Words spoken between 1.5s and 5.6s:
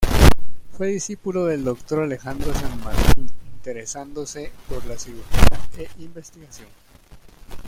doctor Alejandro San Martín, interesándose por la cirugía